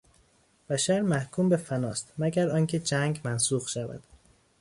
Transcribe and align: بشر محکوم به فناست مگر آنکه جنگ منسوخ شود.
بشر 0.69 1.01
محکوم 1.01 1.49
به 1.49 1.57
فناست 1.57 2.13
مگر 2.17 2.49
آنکه 2.49 2.79
جنگ 2.79 3.21
منسوخ 3.23 3.67
شود. 3.67 4.03